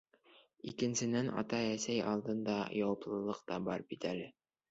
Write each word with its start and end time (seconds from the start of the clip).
Икенсенән, 0.69 1.29
атай-әсәй 1.41 2.01
алдында... 2.13 2.57
яуаплылыҡ 2.79 3.43
та 3.51 3.59
бар 3.71 3.87
бит 3.93 4.09
әле. 4.15 4.27